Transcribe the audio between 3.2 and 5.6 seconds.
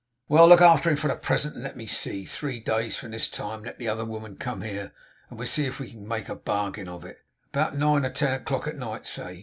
time let the other woman come here, and we'll